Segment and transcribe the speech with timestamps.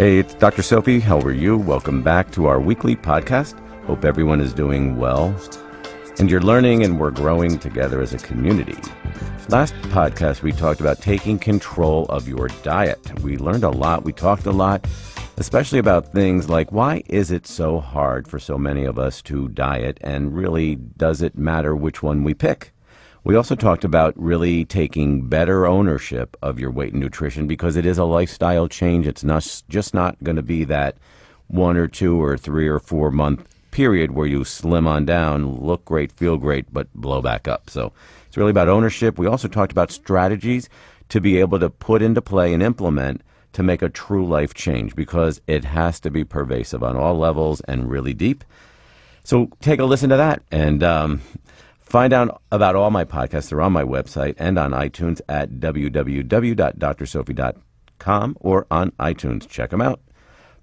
[0.00, 0.62] Hey, it's Dr.
[0.62, 0.98] Sophie.
[0.98, 1.58] How are you?
[1.58, 3.60] Welcome back to our weekly podcast.
[3.84, 5.38] Hope everyone is doing well
[6.18, 8.78] and you're learning and we're growing together as a community.
[9.50, 13.20] Last podcast, we talked about taking control of your diet.
[13.20, 14.86] We learned a lot, we talked a lot,
[15.36, 19.48] especially about things like why is it so hard for so many of us to
[19.48, 22.72] diet, and really, does it matter which one we pick?
[23.22, 27.84] We also talked about really taking better ownership of your weight and nutrition because it
[27.84, 29.06] is a lifestyle change.
[29.06, 30.96] It's not just not going to be that
[31.48, 35.84] one or two or three or four month period where you slim on down, look
[35.84, 37.68] great, feel great, but blow back up.
[37.68, 37.92] So
[38.26, 39.18] it's really about ownership.
[39.18, 40.68] We also talked about strategies
[41.10, 43.20] to be able to put into play and implement
[43.52, 47.60] to make a true life change because it has to be pervasive on all levels
[47.62, 48.44] and really deep.
[49.24, 51.20] So take a listen to that and um,
[51.90, 53.48] Find out about all my podcasts.
[53.48, 59.48] They're on my website and on iTunes at www.drsophie.com or on iTunes.
[59.48, 60.00] Check them out.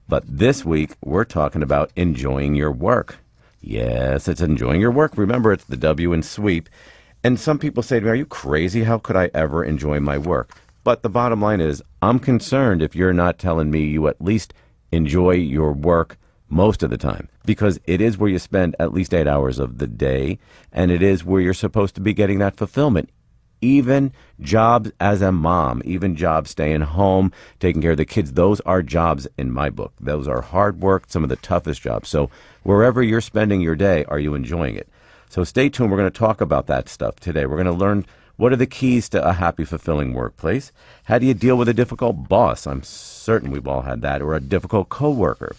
[0.07, 3.17] But this week, we're talking about enjoying your work.
[3.59, 5.17] Yes, it's enjoying your work.
[5.17, 6.69] Remember, it's the W in sweep.
[7.25, 8.85] And some people say to me, Are you crazy?
[8.85, 10.55] How could I ever enjoy my work?
[10.85, 14.53] But the bottom line is, I'm concerned if you're not telling me you at least
[14.93, 16.17] enjoy your work
[16.49, 19.77] most of the time because it is where you spend at least eight hours of
[19.77, 20.39] the day
[20.71, 23.09] and it is where you're supposed to be getting that fulfillment.
[23.59, 28.61] Even jobs as a mom, even jobs staying home, taking care of the kids, those
[28.61, 29.93] are jobs in my book.
[29.99, 32.07] Those are hard work, some of the toughest jobs.
[32.07, 32.29] So
[32.61, 34.87] wherever you're spending your day, are you enjoying it?
[35.29, 35.89] So stay tuned.
[35.89, 37.47] We're going to talk about that stuff today.
[37.47, 38.05] We're going to learn
[38.37, 40.71] what are the keys to a happy, fulfilling workplace?
[41.05, 42.67] How do you deal with a difficult boss?
[42.67, 45.55] I'm certain we've all had that, or a difficult coworker.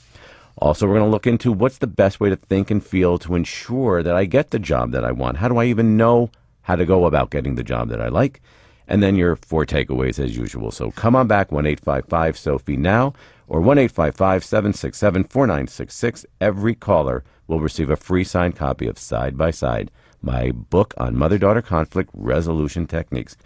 [0.61, 3.37] Also, we're going to look into what's the best way to think and feel to
[3.37, 5.37] ensure that I get the job that I want.
[5.37, 6.31] How do I even know
[6.63, 8.41] how to go about getting the job that I like?
[8.89, 10.73] And then your four takeaways as usual.
[10.73, 13.13] So come on back, 1 855 Sophie now
[13.47, 16.27] or 1 855 767 4966.
[16.41, 19.91] Every caller will receive a free signed copy of Side by Side,
[20.23, 23.37] my book on mother daughter conflict resolution techniques.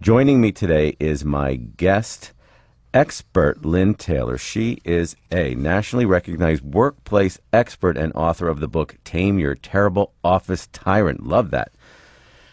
[0.00, 2.32] Joining me today is my guest
[2.94, 4.36] expert Lynn Taylor.
[4.36, 10.12] She is a nationally recognized workplace expert and author of the book Tame Your Terrible
[10.22, 11.26] Office Tyrant.
[11.26, 11.72] Love that.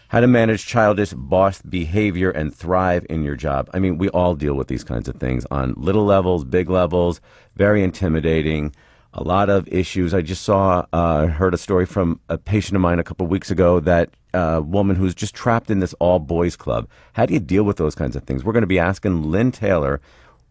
[0.08, 3.70] How to manage childish boss behavior and thrive in your job.
[3.72, 7.20] I mean, we all deal with these kinds of things on little levels, big levels,
[7.54, 8.74] very intimidating.
[9.12, 10.14] A lot of issues.
[10.14, 13.50] I just saw, uh, heard a story from a patient of mine a couple weeks
[13.50, 16.88] ago that uh, woman who's just trapped in this all boys club.
[17.14, 18.44] How do you deal with those kinds of things?
[18.44, 20.00] We're going to be asking Lynn Taylor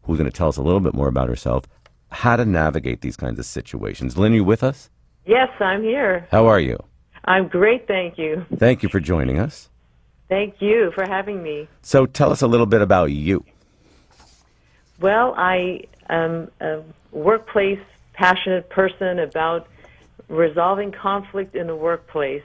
[0.03, 1.65] who's going to tell us a little bit more about herself,
[2.11, 4.17] how to navigate these kinds of situations.
[4.17, 4.89] Lynn, are you with us?
[5.25, 6.27] Yes, I'm here.
[6.31, 6.77] How are you?
[7.25, 8.45] I'm great, thank you.
[8.55, 9.69] Thank you for joining us.
[10.29, 11.67] Thank you for having me.
[11.81, 13.43] So tell us a little bit about you.
[14.99, 16.81] Well, I am a
[17.11, 17.79] workplace
[18.13, 19.67] passionate person about
[20.27, 22.43] resolving conflict in the workplace.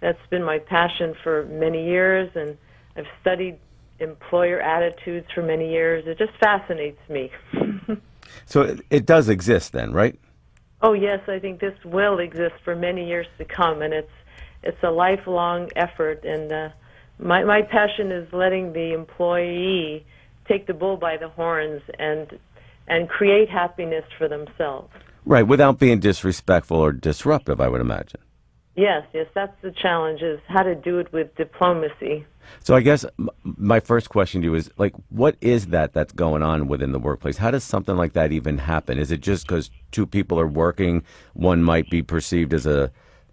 [0.00, 2.56] That's been my passion for many years, and
[2.96, 3.58] I've studied
[4.00, 6.04] employer attitudes for many years.
[6.06, 7.30] It just fascinates me.
[8.46, 10.18] so it, it does exist then, right?
[10.82, 14.10] Oh yes, I think this will exist for many years to come, and it's
[14.62, 16.24] it's a lifelong effort.
[16.24, 16.68] And uh,
[17.18, 20.06] my my passion is letting the employee
[20.48, 22.38] take the bull by the horns and
[22.88, 24.90] and create happiness for themselves.
[25.26, 28.20] Right, without being disrespectful or disruptive, I would imagine.
[28.80, 32.24] Yes, yes, that's the challenge is how to do it with diplomacy.
[32.60, 33.04] So I guess
[33.44, 36.98] my first question to you is like, what is that that's going on within the
[36.98, 37.36] workplace?
[37.36, 38.98] How does something like that even happen?
[38.98, 41.04] Is it just because two people are working,
[41.34, 42.90] one might be perceived as a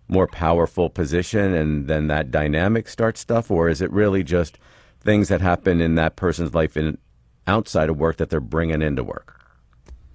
[0.10, 4.58] more powerful position, and then that dynamic starts stuff, or is it really just
[5.00, 6.98] things that happen in that person's life in
[7.48, 9.40] outside of work that they're bringing into work?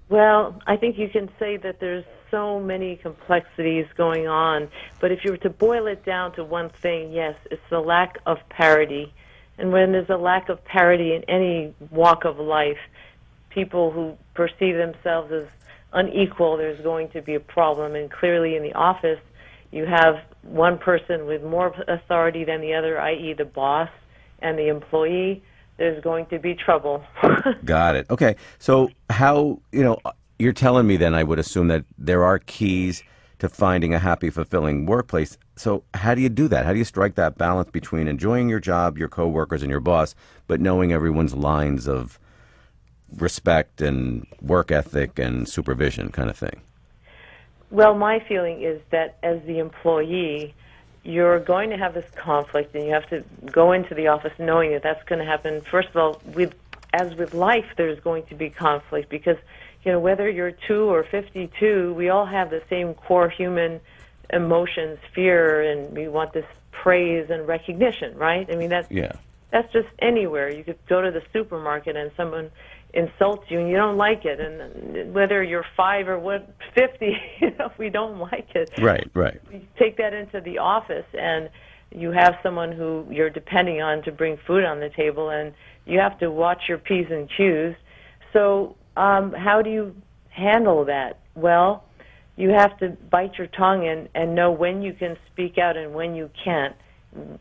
[0.09, 4.67] Well, I think you can say that there's so many complexities going on.
[4.99, 8.17] But if you were to boil it down to one thing, yes, it's the lack
[8.25, 9.13] of parity.
[9.59, 12.79] And when there's a lack of parity in any walk of life,
[13.51, 15.45] people who perceive themselves as
[15.93, 17.93] unequal, there's going to be a problem.
[17.93, 19.19] And clearly in the office,
[19.71, 23.89] you have one person with more authority than the other, i.e., the boss
[24.41, 25.43] and the employee.
[25.77, 27.03] There's going to be trouble.
[27.65, 28.07] Got it.
[28.09, 28.37] Okay.
[28.57, 29.99] So, how, you know,
[30.43, 33.03] you're telling me then I would assume that there are keys
[33.39, 35.37] to finding a happy, fulfilling workplace.
[35.55, 36.65] So how do you do that?
[36.65, 40.15] How do you strike that balance between enjoying your job, your coworkers, and your boss,
[40.47, 42.19] but knowing everyone's lines of
[43.17, 46.61] respect and work ethic and supervision kind of thing?
[47.69, 50.53] Well, my feeling is that as the employee,
[51.03, 54.71] you're going to have this conflict, and you have to go into the office knowing
[54.71, 55.61] that that's going to happen.
[55.61, 56.53] First of all, with
[56.93, 59.37] as with life, there's going to be conflict because
[59.83, 63.79] you know, whether you're two or 52, we all have the same core human
[64.31, 68.49] emotions, fear, and we want this praise and recognition, right?
[68.51, 69.11] I mean, that's Yeah.
[69.51, 70.49] that's just anywhere.
[70.49, 72.49] You could go to the supermarket and someone
[72.93, 77.51] insults you and you don't like it, and whether you're five or what fifty, you
[77.59, 78.71] know, we don't like it.
[78.79, 79.39] Right, right.
[79.51, 81.49] You take that into the office and
[81.91, 85.53] you have someone who you're depending on to bring food on the table, and
[85.85, 87.75] you have to watch your p's and q's.
[88.31, 89.95] So, um, how do you
[90.29, 91.19] handle that?
[91.35, 91.83] Well,
[92.35, 95.93] you have to bite your tongue and, and know when you can speak out and
[95.93, 96.75] when you can't.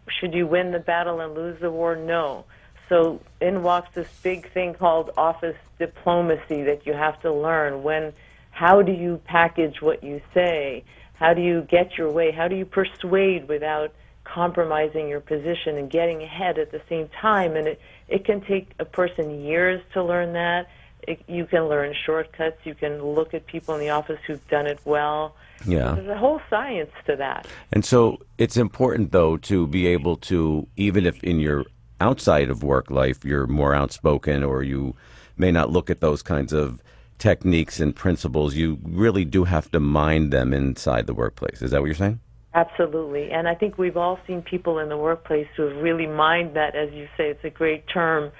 [0.08, 1.96] Should you win the battle and lose the war?
[1.96, 2.44] No.
[2.88, 7.82] So in walks this big thing called office diplomacy that you have to learn.
[7.82, 8.12] When,
[8.50, 10.84] how do you package what you say?
[11.14, 12.32] How do you get your way?
[12.32, 13.94] How do you persuade without
[14.24, 17.56] compromising your position and getting ahead at the same time?
[17.56, 20.68] And it, it can take a person years to learn that.
[21.08, 22.58] It, you can learn shortcuts.
[22.64, 25.34] You can look at people in the office who've done it well.
[25.66, 25.94] Yeah.
[25.94, 27.46] There's a whole science to that.
[27.72, 31.64] And so it's important, though, to be able to, even if in your
[32.00, 34.94] outside of work life you're more outspoken or you
[35.36, 36.82] may not look at those kinds of
[37.18, 41.62] techniques and principles, you really do have to mind them inside the workplace.
[41.62, 42.18] Is that what you're saying?
[42.54, 43.30] Absolutely.
[43.30, 46.74] And I think we've all seen people in the workplace who have really mined that,
[46.74, 48.30] as you say, it's a great term.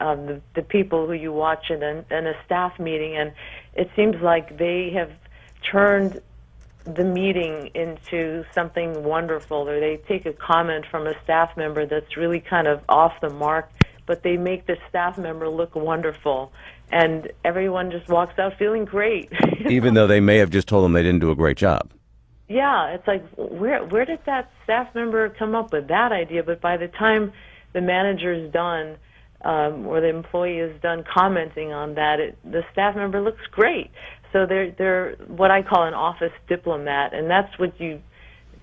[0.00, 3.32] Um, the, the people who you watch in a, in a staff meeting, and
[3.74, 5.10] it seems like they have
[5.70, 6.20] turned
[6.84, 12.16] the meeting into something wonderful, or they take a comment from a staff member that's
[12.16, 13.70] really kind of off the mark,
[14.06, 16.52] but they make the staff member look wonderful,
[16.90, 19.30] and everyone just walks out feeling great.
[19.68, 21.90] Even though they may have just told them they didn't do a great job.
[22.48, 26.42] Yeah, it's like where where did that staff member come up with that idea?
[26.42, 27.32] But by the time
[27.72, 28.96] the manager is done
[29.42, 33.90] um, or the employee is done commenting on that, it, the staff member looks great.
[34.32, 38.00] So they're they're what I call an office diplomat, and that's what you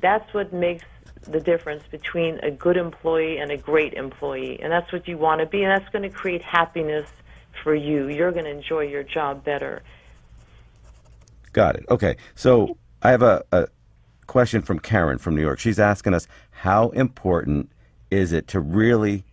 [0.02, 0.86] that's what makes
[1.24, 5.42] the difference between a good employee and a great employee, and that's what you want
[5.42, 7.10] to be, and that's going to create happiness
[7.64, 8.08] for you.
[8.08, 9.82] You're going to enjoy your job better.
[11.52, 11.86] Got it.
[11.90, 12.18] Okay.
[12.36, 13.68] So I have a, a
[14.28, 15.60] question from Karen from New York.
[15.60, 17.72] She's asking us how important
[18.10, 19.26] is it to really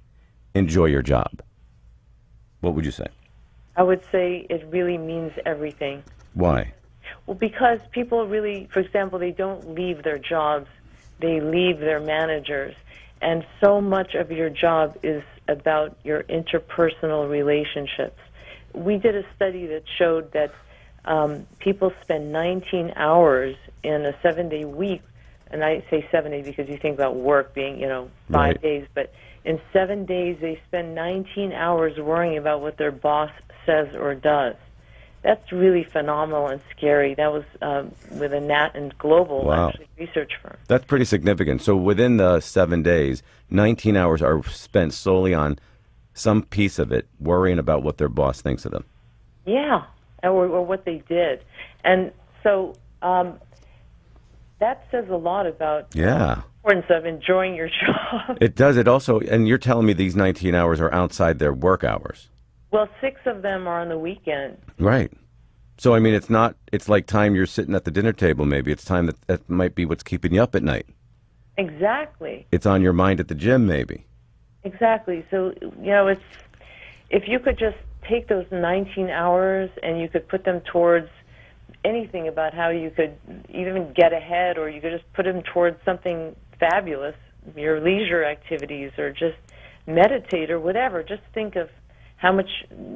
[0.54, 1.42] enjoy your job?
[2.60, 3.06] What would you say?
[3.76, 6.02] I would say it really means everything.
[6.34, 6.72] Why?
[7.26, 10.66] Well, because people really, for example, they don't leave their jobs,
[11.20, 12.74] they leave their managers.
[13.20, 18.18] And so much of your job is about your interpersonal relationships.
[18.74, 20.52] We did a study that showed that
[21.04, 25.02] um, people spend 19 hours in a seven day week,
[25.50, 28.62] and I say seven days because you think about work being, you know, five Right.
[28.62, 29.12] days, but
[29.44, 33.30] in seven days they spend 19 hours worrying about what their boss
[33.66, 34.56] says or does.
[35.22, 37.14] That's really phenomenal and scary.
[37.14, 39.68] That was um, with a Nat and Global Wow.
[39.68, 40.56] actually research firm.
[40.68, 41.62] That's pretty significant.
[41.62, 45.58] So within the seven days, 19 hours are spent solely on
[46.12, 48.84] some piece of it, worrying about what their boss thinks of them.
[49.46, 49.84] Yeah,
[50.22, 51.42] or, or what they did,
[51.84, 52.12] and
[52.42, 53.38] so um,
[54.60, 56.42] that says a lot about Yeah.
[56.64, 58.38] Importance of enjoying your job.
[58.40, 58.76] It does.
[58.76, 62.28] It also, and you're telling me these 19 hours are outside their work hours.
[62.70, 64.58] well, six of them are on the weekend.
[64.78, 65.12] Right.
[65.76, 68.70] So, I mean, it's not, it's like time you're sitting at the dinner table, maybe.
[68.70, 70.86] It's time that, that might be what's keeping you up at night.
[71.56, 72.46] Exactly.
[72.52, 74.06] It's on your mind at the gym, maybe.
[74.62, 75.24] Exactly.
[75.30, 76.22] So, you know, it's
[77.10, 77.76] if you could just
[78.08, 81.08] take those 19 hours and you could put them towards
[81.84, 83.16] anything about how you could
[83.50, 87.16] even get ahead or you could just put them towards something fabulous,
[87.56, 89.36] your leisure activities or just
[89.86, 91.02] meditate or whatever.
[91.02, 91.68] Just think of
[92.16, 92.48] how much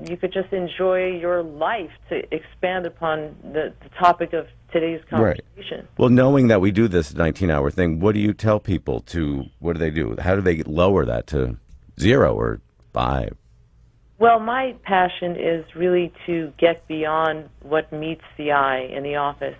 [0.08, 5.44] you could just enjoy your life to expand upon the, the topic of today's conversation.
[5.70, 5.86] Right.
[5.98, 9.44] Well, knowing that we do this 19 hour thing, what do you tell people to,
[9.58, 10.16] what do they do?
[10.18, 11.58] How do they lower that to
[12.00, 12.60] zero or
[12.92, 13.36] five?
[14.18, 19.56] Well, my passion is really to get beyond what meets the eye in the office.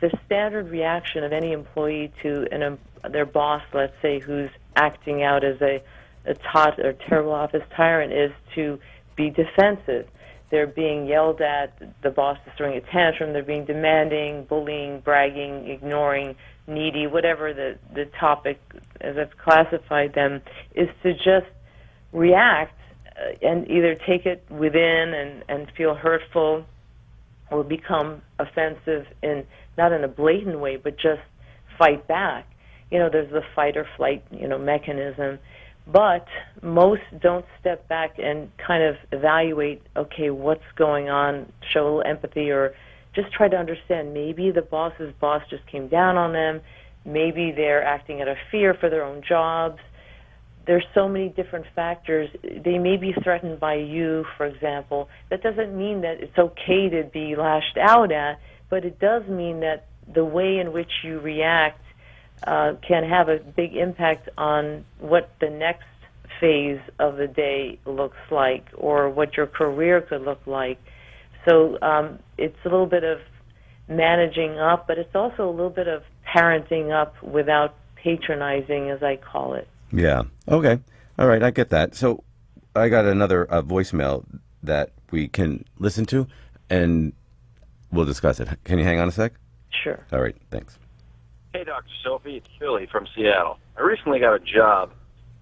[0.00, 2.78] The standard reaction of any employee to an,
[3.08, 5.82] their boss, let's say, who's acting out as a,
[6.26, 8.78] a tot or terrible office tyrant, is to
[9.16, 10.08] be defensive.
[10.50, 15.68] They're being yelled at, the boss is throwing a tantrum, they're being demanding, bullying, bragging,
[15.68, 16.34] ignoring,
[16.66, 18.60] needy, whatever the, the topic,
[19.00, 20.40] as I've classified them,
[20.74, 21.46] is to just
[22.12, 22.76] react
[23.06, 26.64] uh, and either take it within and, and feel hurtful
[27.50, 29.44] or become offensive in
[29.76, 31.20] not in a blatant way but just
[31.78, 32.46] fight back
[32.90, 35.38] you know there's the fight or flight you know mechanism
[35.86, 36.26] But
[36.62, 42.02] most don't step back and kind of evaluate, okay, what's going on, show a little
[42.06, 42.74] empathy, or
[43.14, 46.60] just try to understand maybe the boss's boss just came down on them,
[47.04, 49.80] maybe they're acting out of fear for their own jobs.
[50.66, 52.28] There's so many different factors.
[52.44, 55.08] They may be threatened by you, for example.
[55.30, 59.60] That doesn't mean that it's okay to be lashed out at, but it does mean
[59.60, 61.80] that the way in which you react
[62.46, 65.84] uh, can have a big impact on what the next
[66.40, 70.78] phase of the day looks like or what your career could look like.
[71.46, 73.18] So um, it's a little bit of
[73.88, 79.16] managing up, but it's also a little bit of parenting up without patronizing, as I
[79.16, 79.68] call it.
[79.92, 80.22] Yeah.
[80.48, 80.78] Okay.
[81.18, 81.42] All right.
[81.42, 81.94] I get that.
[81.94, 82.24] So
[82.74, 84.24] I got another uh, voicemail
[84.62, 86.26] that we can listen to,
[86.68, 87.12] and
[87.90, 88.48] we'll discuss it.
[88.64, 89.32] Can you hang on a sec?
[89.82, 89.98] Sure.
[90.12, 90.36] All right.
[90.50, 90.78] Thanks.
[91.52, 91.90] Hey, Dr.
[92.04, 93.58] Sophie, it's Billy from Seattle.
[93.76, 94.92] I recently got a job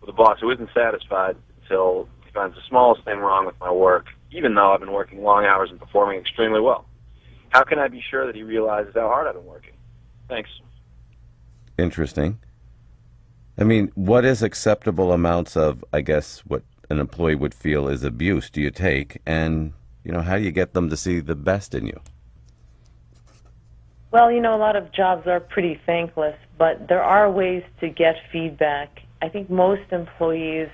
[0.00, 3.70] with a boss who isn't satisfied until he finds the smallest thing wrong with my
[3.70, 6.86] work, even though I've been working long hours and performing extremely well.
[7.50, 9.74] How can I be sure that he realizes how hard I've been working?
[10.30, 10.48] Thanks.
[11.76, 12.38] Interesting.
[13.58, 18.02] I mean, what is acceptable amounts of, I guess, what an employee would feel is
[18.02, 19.20] abuse do you take?
[19.26, 19.74] And,
[20.04, 22.00] you know, how do you get them to see the best in you?
[24.10, 27.88] Well, you know, a lot of jobs are pretty thankless, but there are ways to
[27.88, 29.00] get feedback.
[29.20, 30.68] I think most employees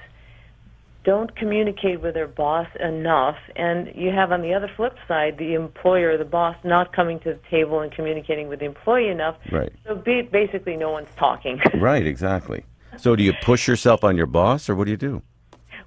[1.04, 5.54] don't communicate with their boss enough, and you have on the other flip side the
[5.54, 9.36] employer, the boss, not coming to the table and communicating with the employee enough.
[9.52, 9.72] Right.
[9.84, 11.60] So be, basically, no one's talking.
[11.74, 12.64] Right, exactly.
[12.96, 15.22] So do you push yourself on your boss, or what do you do?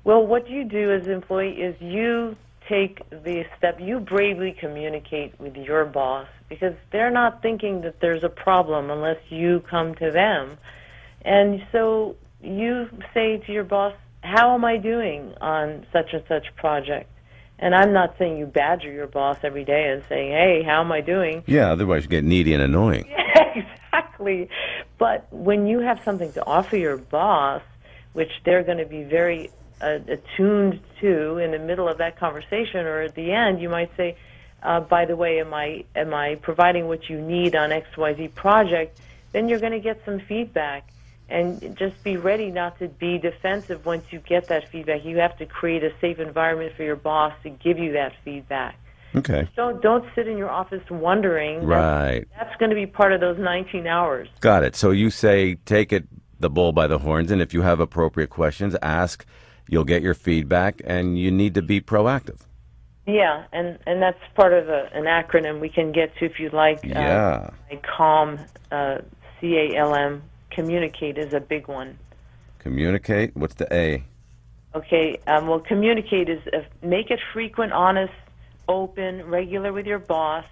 [0.03, 2.35] Well, what you do as an employee is you
[2.67, 8.23] take the step, you bravely communicate with your boss because they're not thinking that there's
[8.23, 10.57] a problem unless you come to them.
[11.21, 16.55] And so you say to your boss, How am I doing on such and such
[16.55, 17.11] project?
[17.59, 20.91] And I'm not saying you badger your boss every day and saying, Hey, how am
[20.91, 21.43] I doing?
[21.47, 23.05] Yeah, otherwise you get needy and annoying.
[23.55, 24.49] exactly.
[24.97, 27.61] But when you have something to offer your boss,
[28.13, 29.51] which they're going to be very
[29.81, 33.91] uh, attuned to in the middle of that conversation or at the end, you might
[33.97, 34.17] say,
[34.63, 38.99] uh, by the way, am I am I providing what you need on XYZ project?
[39.31, 40.89] Then you're going to get some feedback,
[41.29, 45.05] and just be ready not to be defensive once you get that feedback.
[45.05, 48.79] You have to create a safe environment for your boss to give you that feedback.
[49.15, 49.47] Okay.
[49.55, 51.65] Don't don't sit in your office wondering.
[51.65, 52.25] Right.
[52.31, 54.27] That's, that's going to be part of those 19 hours.
[54.41, 54.75] Got it.
[54.75, 56.07] So you say take it
[56.39, 59.25] the bull by the horns, and if you have appropriate questions, ask.
[59.69, 62.46] You'll get your feedback, and you need to be proactive.
[63.07, 66.51] Yeah, and and that's part of a, an acronym we can get to if you'd
[66.51, 66.83] like.
[66.83, 67.49] Yeah.
[67.71, 68.37] Uh, CALM,
[68.69, 68.97] uh,
[69.39, 70.23] C A L M.
[70.51, 71.97] Communicate is a big one.
[72.59, 73.35] Communicate.
[73.35, 74.03] What's the A?
[74.75, 75.19] Okay.
[75.25, 78.13] Um, well, communicate is uh, make it frequent, honest,
[78.67, 80.45] open, regular with your boss.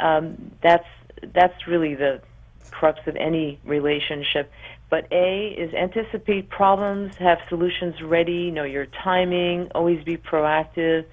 [0.00, 0.88] Um, that's
[1.34, 2.22] that's really the
[2.70, 4.50] crux of any relationship.
[4.88, 11.04] But A is anticipate problems, have solutions ready, know your timing, always be proactive,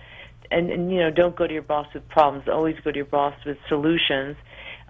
[0.52, 2.48] and, and you know don't go to your boss with problems.
[2.48, 4.36] Always go to your boss with solutions.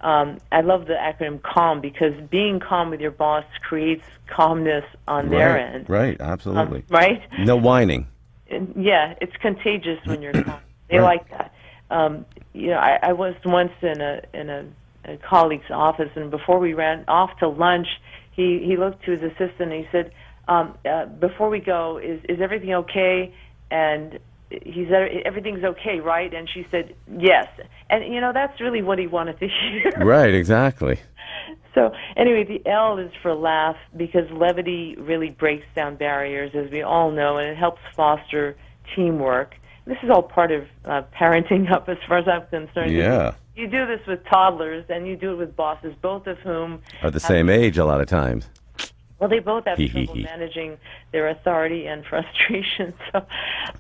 [0.01, 4.03] Um, I love the acronym CALM because being calm with your boss creates
[4.35, 5.87] calmness on their end.
[5.89, 6.19] Right.
[6.19, 6.79] Absolutely.
[6.79, 7.21] Um, right.
[7.45, 8.07] No whining.
[8.49, 10.59] And, yeah, it's contagious when you're calm.
[10.89, 11.19] They Right.
[11.19, 11.53] like that.
[11.89, 14.65] Um, you know, I, I was once in a in a,
[15.05, 17.87] a colleague's office, and before we ran off to lunch,
[18.31, 20.11] he he looked to his assistant and he said,
[20.49, 23.33] um, uh, "Before we go, is is everything okay?"
[23.69, 24.19] And
[24.63, 27.47] he said, "Everything's okay, right?" And she said, "Yes."
[27.89, 29.91] And you know, that's really what he wanted to hear.
[30.05, 30.33] Right.
[30.33, 30.99] Exactly.
[31.73, 36.81] So anyway, the L is for laugh because levity really breaks down barriers, as we
[36.81, 38.57] all know, and it helps foster
[38.95, 39.55] teamwork.
[39.85, 42.91] This is all part of uh, parenting up, as far as I'm concerned.
[42.91, 43.33] Yeah.
[43.55, 47.11] You do this with toddlers, and you do it with bosses, both of whom Are
[47.11, 48.49] the same age a lot of times.
[49.21, 50.79] Well, they both have trouble managing
[51.11, 52.91] their authority and frustration.
[53.11, 53.19] So,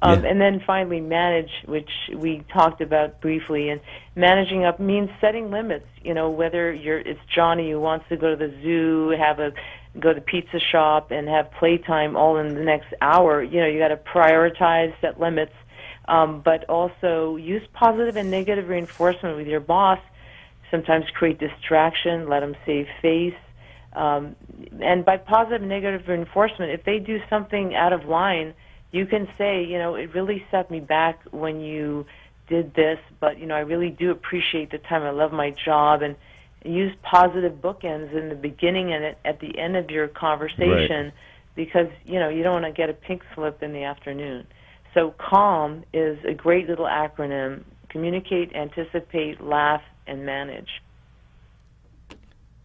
[0.03, 0.29] um, Yeah.
[0.29, 3.69] and then finally, manage, which we talked about briefly.
[3.69, 3.81] And
[4.15, 5.87] managing up means setting limits.
[6.03, 9.51] You know, whether you're it's Johnny who wants to go to the zoo, have a
[9.99, 13.41] go to the pizza shop, and have playtime all in the next hour.
[13.41, 15.53] You know, you got to prioritize, set limits,
[16.07, 19.99] um, but also use positive and negative reinforcement with your boss.
[20.69, 23.33] Sometimes create distraction, let them save face.
[23.93, 24.35] Um,
[24.81, 28.53] and by positive and negative reinforcement, if they do something out of line,
[28.91, 32.05] you can say, you know, it really set me back when you
[32.47, 35.03] did this, but you know, I really do appreciate the time.
[35.03, 36.15] I love my job, and
[36.63, 41.11] use positive bookends in the beginning and at, at the end of your conversation
[41.55, 44.45] because you know you don't want to get a pink slip in the afternoon.
[44.93, 47.63] So calm is a great little acronym.
[47.89, 50.69] Communicate, anticipate, laugh, and manage.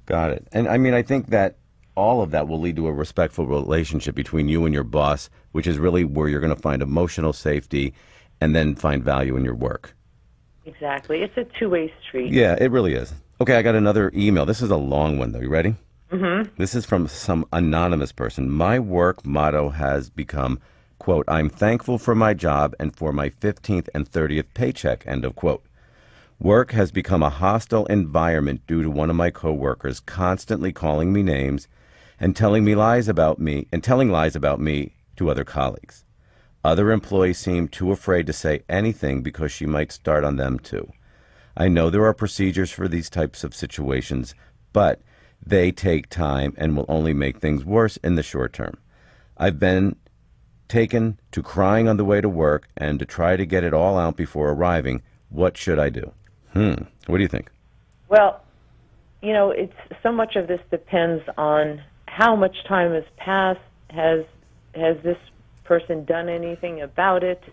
[0.06, 0.46] Got it.
[0.52, 1.56] And I mean, I think that
[1.96, 5.66] all of that will lead to a respectful relationship between you and your boss, which
[5.66, 7.94] is really where you're going to find emotional safety
[8.40, 9.94] and then find value in your work.
[10.66, 11.22] Exactly.
[11.22, 12.32] It's a two way street.
[12.32, 13.12] Yeah, it really is.
[13.40, 14.46] Okay, I got another email.
[14.46, 15.40] This is a long one, though.
[15.40, 15.74] You ready?
[16.12, 16.54] Mm-hmm.
[16.56, 18.50] This is from some anonymous person.
[18.50, 20.60] My work motto has become,
[20.98, 25.34] quote, I'm thankful for my job and for my 15th and 30th paycheck, end of
[25.34, 25.64] quote.
[26.38, 31.22] Work has become a hostile environment due to one of my coworkers constantly calling me
[31.22, 31.66] names
[32.20, 36.04] and telling me lies about me and telling lies about me to other colleagues.
[36.62, 40.92] Other employees seem too afraid to say anything because she might start on them too.
[41.56, 44.34] I know there are procedures for these types of situations,
[44.74, 45.00] but
[45.44, 48.76] they take time and will only make things worse in the short term.
[49.38, 49.96] I've been
[50.68, 53.96] taken to crying on the way to work and to try to get it all
[53.96, 55.02] out before arriving.
[55.30, 56.12] What should I do?
[56.56, 56.84] Hmm.
[57.04, 57.50] What do you think?
[58.08, 58.42] Well,
[59.20, 63.60] you know, it's so much of this depends on how much time has passed.
[63.90, 64.24] Has
[64.74, 65.18] has this
[65.64, 67.44] person done anything about it?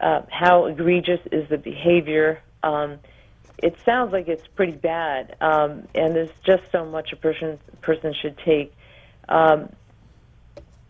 [0.00, 2.40] Uh, how egregious is the behavior?
[2.64, 2.98] Um,
[3.58, 8.14] it sounds like it's pretty bad, um, and there's just so much a person person
[8.20, 8.74] should take.
[9.28, 9.68] Um,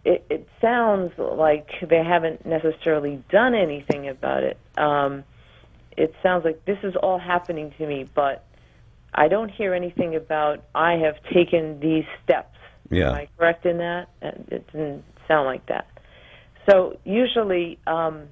[0.02, 4.59] it, it sounds like they haven't necessarily done anything about it.
[4.78, 5.25] Um,
[5.97, 8.45] it sounds like this is all happening to me, but
[9.15, 12.57] I don't hear anything about I have taken these steps.
[12.91, 13.11] Yeah.
[13.11, 14.09] Am I correct in that?
[14.21, 15.87] It didn't sound like that.
[16.69, 18.29] So usually, um,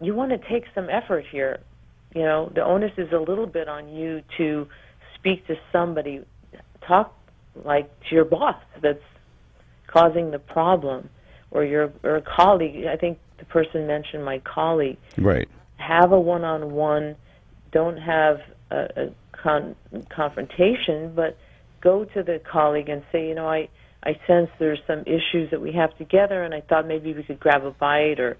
[0.00, 1.60] you want to take some effort here.
[2.14, 4.66] You know, the onus is a little bit on you to
[5.14, 6.24] speak to somebody,
[6.86, 7.14] talk
[7.64, 9.02] like to your boss that's
[9.86, 11.08] causing the problem,
[11.50, 12.86] or your or a colleague.
[12.86, 14.98] I think the person mentioned my colleague.
[15.18, 15.48] Right.
[15.88, 17.16] Have a one-on-one.
[17.72, 19.76] Don't have a, a con-
[20.08, 21.36] confrontation, but
[21.80, 23.68] go to the colleague and say, you know, I
[24.04, 27.38] I sense there's some issues that we have together, and I thought maybe we could
[27.38, 28.36] grab a bite or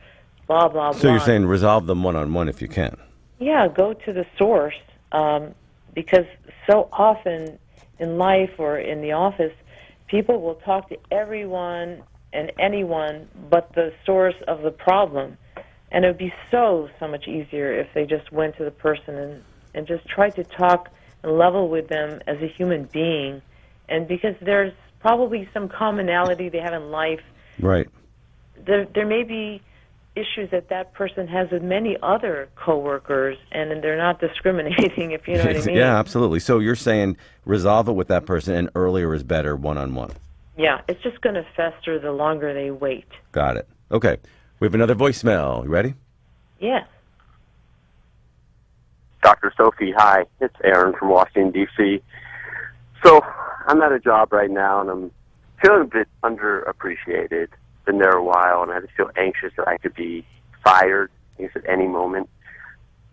[0.46, 1.00] blah blah blah.
[1.00, 2.96] So you're saying resolve them one on one if you can.
[3.38, 4.78] Yeah, go to the source
[5.12, 5.54] um,
[5.94, 6.26] because
[6.68, 7.58] so often
[7.98, 9.52] in life or in the office,
[10.06, 12.02] people will talk to everyone
[12.32, 15.36] and anyone but the source of the problem.
[15.92, 19.14] And it would be so, so much easier if they just went to the person
[19.16, 19.42] and,
[19.74, 20.88] and just tried to talk
[21.22, 23.42] and level with them as a human being.
[23.88, 27.20] And because there's probably some commonality they have in life,
[27.60, 27.88] Right.
[28.64, 29.60] there, there may be
[30.16, 35.34] issues that that person has with many other coworkers, and they're not discriminating, if you
[35.36, 35.76] know what I mean.
[35.76, 36.40] Yeah, absolutely.
[36.40, 40.10] So you're saying resolve it with that person and earlier is better one on one.
[40.56, 43.06] Yeah, it's just going to fester the longer they wait.
[43.32, 43.68] Got it.
[43.90, 44.16] Okay.
[44.62, 45.64] We have another voicemail.
[45.64, 45.94] You ready?
[46.60, 46.84] Yeah.
[49.20, 49.52] Dr.
[49.56, 50.26] Sophie, hi.
[50.40, 52.00] It's Aaron from Washington, D.C.
[53.04, 53.24] So
[53.66, 55.10] I'm at a job right now, and I'm
[55.60, 57.48] feeling a bit underappreciated.
[57.86, 60.24] Been there a while, and I just feel anxious that I could be
[60.62, 62.30] fired I guess, at any moment,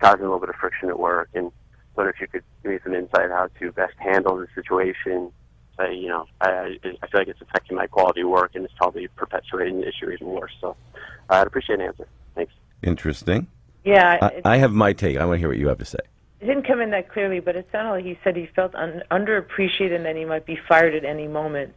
[0.01, 1.29] causing a little bit of friction at work.
[1.33, 1.51] And
[1.95, 5.31] wonder if you could give me some insight how to best handle the situation.
[5.79, 8.73] I, you know, I, I feel like it's affecting my quality of work, and it's
[8.77, 10.51] probably perpetuating the issue even worse.
[10.61, 10.75] So
[11.29, 12.07] I'd appreciate an answer.
[12.35, 12.53] Thanks.
[12.83, 13.47] Interesting.
[13.85, 15.17] Yeah, I, I have my take.
[15.17, 15.99] I want to hear what you have to say.
[16.41, 19.03] it didn't come in that clearly, but it sounded like he said he felt un-
[19.09, 21.75] underappreciated and that he might be fired at any moment.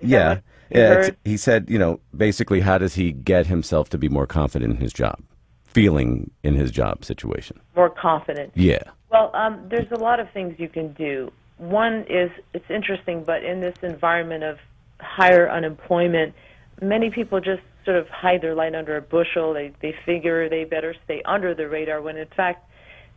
[0.00, 0.28] Is Yeah.
[0.28, 4.08] what Yeah, it's, he said, you know, basically, how does he get himself to be
[4.08, 5.20] more confident in his job,
[5.64, 7.60] feeling in his job situation?
[7.76, 8.52] More confident.
[8.54, 8.82] Yeah.
[9.10, 11.30] Well, um, there's a lot of things you can do.
[11.58, 14.58] One is it's interesting, but in this environment of
[15.00, 16.34] higher unemployment,
[16.80, 19.54] many people just sort of hide their light under a bushel.
[19.54, 22.68] They they figure they better stay under the radar when in fact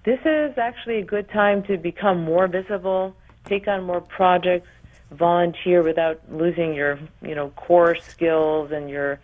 [0.04, 4.69] this is actually a good time to become more visible, take on more projects,
[5.12, 9.19] volunteer without losing your you know core skills and your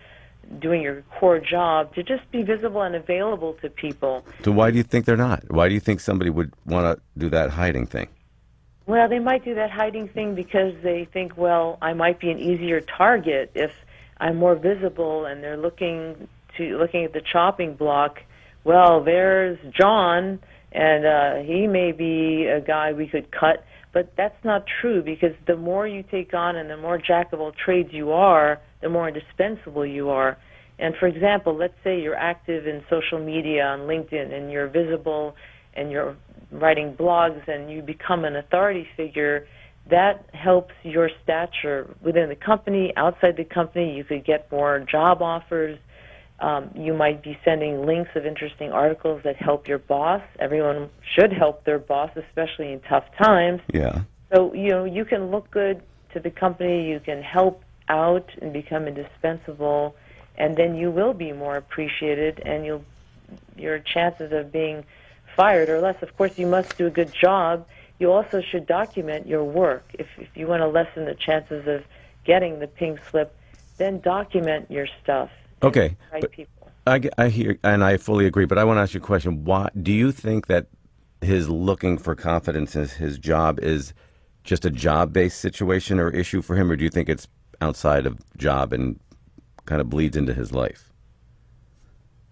[0.59, 4.23] doing your core job to just be visible and available to people.
[4.43, 5.43] So why do you think they're not?
[5.51, 8.07] Why do you think somebody would want to do that hiding thing?
[8.87, 12.39] Well, they might do that hiding thing because they think, well, I might be an
[12.39, 13.71] easier target if
[14.17, 18.19] I'm more visible, and they're looking to looking at the chopping block.
[18.63, 20.39] Well, there's John,
[20.71, 25.33] and uh, he may be a guy we could cut, but that's not true because
[25.47, 28.87] the more you take on and the more jack of all trades you are, the
[28.87, 30.37] more indispensable you are.
[30.79, 35.35] And for example, let's say you're active in social media on LinkedIn and you're visible
[35.73, 36.15] and you're
[36.51, 39.47] writing blogs and you become an authority figure,
[39.89, 43.95] that helps your stature within the company, outside the company.
[43.95, 45.79] You could get more job offers.
[46.39, 50.21] Um, you might be sending links of interesting articles that help your boss.
[50.39, 53.61] Everyone should help their boss, especially in tough times.
[53.73, 54.01] Yeah.
[54.33, 55.81] So, you know, you can look good
[56.13, 59.95] to the company, you can help out and become indispensable,
[60.37, 62.83] and then you will be more appreciated and you'll
[63.57, 64.85] your chances of being
[65.37, 65.95] fired or less.
[66.01, 67.65] Of course, you must do a good job.
[67.99, 69.85] You also should document your work.
[69.93, 71.85] If if you want to lessen the chances of
[72.25, 73.33] getting the pink slip,
[73.77, 75.29] then document your stuff.
[75.63, 76.69] Okay, Right people.
[76.85, 79.45] I, I hear and I fully agree, but I want to ask you a question.
[79.45, 80.67] Why do you think that
[81.21, 83.93] his looking for confidence in his job is
[84.43, 87.27] just a job-based situation or issue for him, or do you think it's
[87.59, 88.99] outside of job and
[89.65, 90.93] kind of bleeds into his life?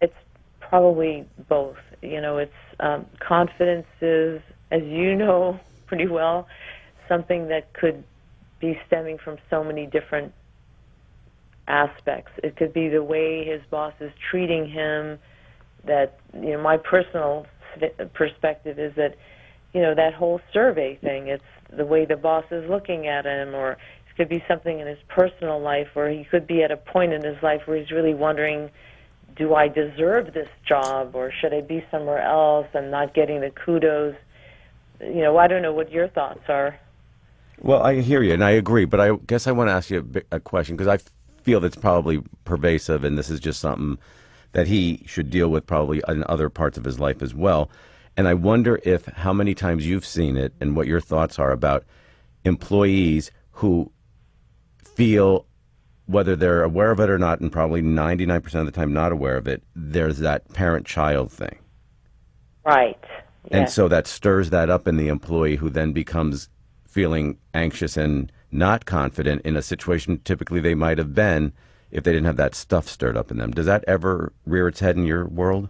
[0.02, 0.15] It's
[0.60, 1.78] probably both.
[2.01, 6.47] You know, it's um, confidence is, as you know pretty well,
[7.08, 8.03] something that could
[8.60, 10.34] be stemming from so many different
[11.67, 12.31] aspects.
[12.43, 15.19] It could be the way his boss is treating him.
[15.86, 17.45] That you know, my personal
[18.13, 19.15] perspective is that
[19.73, 21.27] you know that whole survey thing.
[21.27, 21.43] It's
[21.75, 23.77] the way the boss is looking at him, or it
[24.17, 27.23] could be something in his personal life, or he could be at a point in
[27.23, 28.71] his life where he's really wondering
[29.36, 32.67] do I deserve this job or should I be somewhere else?
[32.74, 34.15] I'm not getting the kudos.
[35.02, 36.80] You know, I don't know what your thoughts are.
[37.62, 40.10] Well, I hear you, and I agree, but I guess I want to ask you
[40.32, 41.04] a, a question because I
[41.43, 43.98] feel that's probably pervasive, and this is just something
[44.52, 47.69] that he should deal with probably in other parts of his life as well.
[48.17, 51.52] And I wonder if how many times you've seen it and what your thoughts are
[51.52, 51.86] about
[52.45, 53.91] employees who
[54.78, 55.45] feel,
[56.08, 59.38] whether they're aware of it or not, and probably 99% of the time not aware
[59.38, 61.58] of it, there's that parent child thing.
[62.63, 63.04] Right.
[63.52, 66.50] And so that stirs that up in the employee who then becomes
[66.88, 71.52] feeling anxious and not confident in a situation typically they might have been
[71.91, 73.52] if they didn't have that stuff stirred up in them.
[73.52, 75.70] Does that ever rear its head in your world?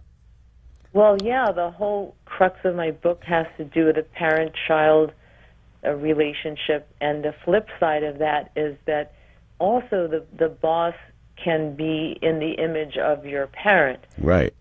[0.92, 5.12] Well, yeah, the whole crux of my book has to do with a parent child
[5.84, 6.88] uh, relationship.
[7.00, 9.12] And the flip side of that is that
[9.58, 10.94] also the, the boss
[11.42, 14.00] can be in the image of your parent.
[14.18, 14.54] Right.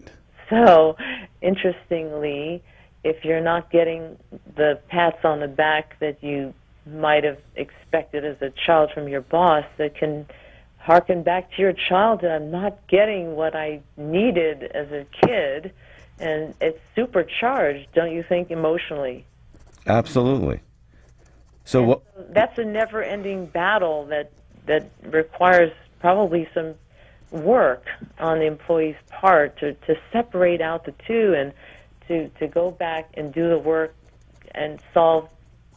[0.50, 0.96] So,
[1.42, 2.64] interestingly,
[3.04, 4.18] if you're not getting
[4.56, 6.54] the pats on the back that you
[6.86, 10.28] might have expected as a child from your boss, that can
[10.78, 12.30] harken back to your childhood.
[12.30, 15.72] I'm not getting what I needed as a kid,
[16.20, 19.26] and it's supercharged, don't you think, emotionally?
[19.88, 20.62] Absolutely.
[21.64, 22.34] So what?
[22.34, 24.32] That's a never-ending battle that
[24.68, 26.76] that requires probably some
[27.32, 27.86] work
[28.20, 31.54] on the employee's part to, to separate out the two and
[32.08, 33.96] to, to go back and do the work
[34.54, 35.30] and solve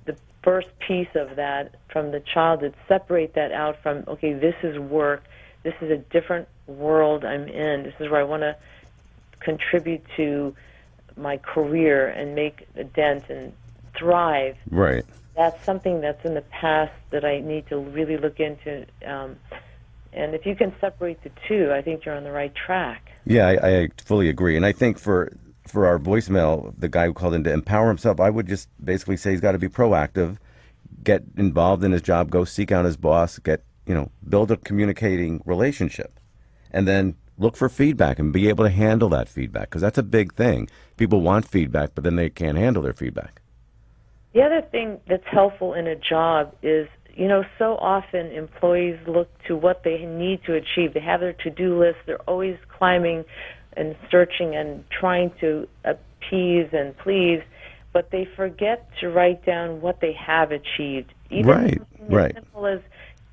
[0.04, 4.78] the first piece of that from the childhood, separate that out from, okay, this is
[4.78, 5.24] work,
[5.62, 8.56] this is a different world I'm in, this is where I want to
[9.40, 10.54] contribute to
[11.16, 13.52] my career and make a dent and
[13.96, 14.56] thrive.
[14.70, 15.04] Right.
[15.38, 18.84] That's something that's in the past that I need to really look into.
[19.06, 19.36] Um,
[20.12, 23.12] and if you can separate the two, I think you're on the right track.
[23.24, 25.32] Yeah, I, I fully agree, and I think for
[25.66, 29.18] for our voicemail, the guy who called in to empower himself, I would just basically
[29.18, 30.38] say he's got to be proactive,
[31.04, 34.56] get involved in his job, go seek out his boss, get you know, build a
[34.56, 36.18] communicating relationship,
[36.72, 40.02] and then look for feedback and be able to handle that feedback because that's a
[40.02, 40.68] big thing.
[40.96, 43.40] People want feedback, but then they can't handle their feedback.
[44.34, 49.28] The other thing that's helpful in a job is, you know, so often employees look
[49.48, 50.94] to what they need to achieve.
[50.94, 51.98] They have their to-do list.
[52.06, 53.24] They're always climbing
[53.76, 57.42] and searching and trying to appease and please,
[57.92, 61.12] but they forget to write down what they have achieved.
[61.30, 62.36] Even Right, right.
[62.36, 62.80] As simple as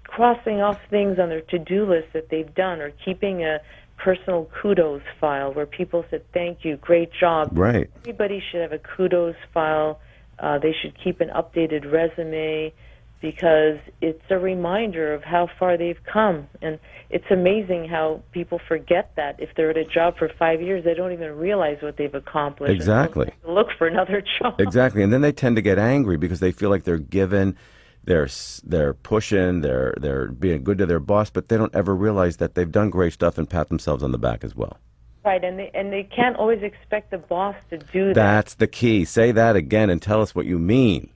[0.03, 3.59] crossing off things on their to-do list that they've done or keeping a
[3.97, 7.49] personal kudos file where people said, thank you, great job.
[7.51, 7.89] Right.
[8.01, 9.99] Everybody should have a kudos file.
[10.39, 12.73] Uh, they should keep an updated resume
[13.21, 16.47] because it's a reminder of how far they've come.
[16.61, 16.77] And
[17.09, 19.39] it's amazing how people forget that.
[19.39, 22.73] If they're at a job for five years, they don't even realize what they've accomplished.
[22.73, 23.31] Exactly.
[23.47, 24.59] Look for another job.
[24.59, 27.57] Exactly, and then they tend to get angry because they feel like they're given,
[28.03, 31.95] they're s- they're pushing, they're they're being good to their boss, but they don't ever
[31.95, 34.77] realize that they've done great stuff and pat themselves on the back as well.
[35.25, 38.13] Right, and they and they can't always expect the boss to do that.
[38.13, 39.05] That's the key.
[39.05, 41.09] Say that again and tell us what you mean.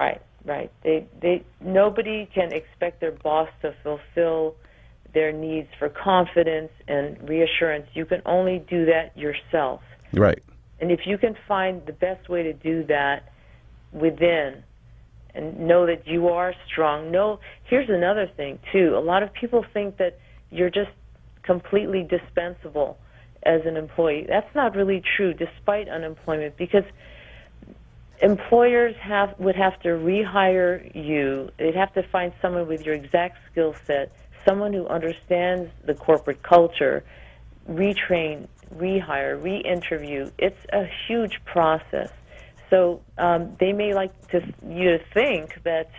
[0.00, 0.72] Right, right.
[0.82, 4.56] They they nobody can expect their boss to fulfill
[5.14, 7.86] their needs for confidence and reassurance.
[7.94, 9.80] You can only do that yourself.
[10.12, 10.42] Right.
[10.80, 13.32] And if you can find the best way to do that
[13.92, 14.64] within
[15.36, 17.12] and know that you are strong.
[17.12, 18.96] No, here's another thing too.
[18.96, 20.18] A lot of people think that
[20.50, 20.90] you're just
[21.44, 22.98] completely dispensable
[23.44, 24.26] as an employee.
[24.28, 26.84] That's not really true despite unemployment because
[28.22, 31.50] employers have would have to rehire you.
[31.58, 34.12] They'd have to find someone with your exact skill set,
[34.46, 37.04] someone who understands the corporate culture,
[37.68, 40.30] retrain, rehire, re-interview.
[40.38, 42.10] It's a huge process.
[42.68, 45.90] So um, they may like to you to think that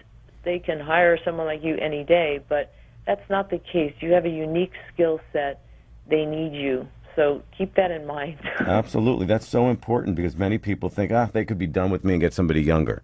[0.43, 2.73] they can hire someone like you any day, but
[3.05, 3.93] that's not the case.
[3.99, 5.61] You have a unique skill set.
[6.07, 6.87] They need you.
[7.15, 8.39] So keep that in mind.
[8.59, 9.25] Absolutely.
[9.25, 12.21] That's so important because many people think, ah, they could be done with me and
[12.21, 13.03] get somebody younger.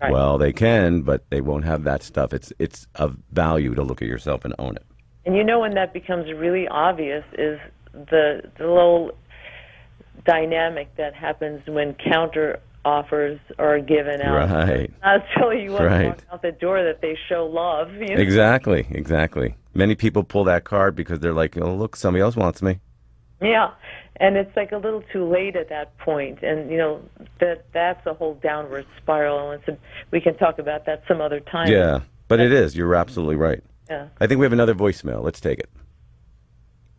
[0.00, 0.12] Right.
[0.12, 2.32] Well, they can, but they won't have that stuff.
[2.32, 4.84] It's it's of value to look at yourself and own it.
[5.26, 7.58] And you know when that becomes really obvious is
[7.92, 9.12] the the little
[10.26, 14.48] dynamic that happens when counter offers are given out.
[14.50, 14.90] Right.
[15.02, 16.06] Not until you want Right.
[16.06, 17.92] walk out the door that they show love.
[17.92, 18.20] You know?
[18.22, 19.54] Exactly, exactly.
[19.74, 22.80] Many people pull that card because they're like, oh, look, somebody else wants me.
[23.40, 23.70] Yeah,
[24.16, 27.02] and it's like a little too late at that point, and you know
[27.40, 29.76] that that's a whole downward spiral, and so
[30.10, 31.70] we can talk about that some other time.
[31.70, 32.76] Yeah, but it is.
[32.76, 33.62] You're absolutely right.
[33.88, 34.08] Yeah.
[34.20, 35.22] I think we have another voicemail.
[35.22, 35.70] Let's take it.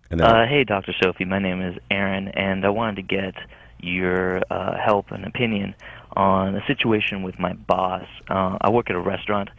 [0.10, 0.94] And then, Uh, hey, Dr.
[1.02, 1.24] Sophie.
[1.26, 3.36] My name is Aaron, and I wanted to get
[3.80, 5.74] your uh, help and opinion
[6.18, 8.06] on a situation with my boss.
[8.30, 9.50] Uh, I work at a restaurant.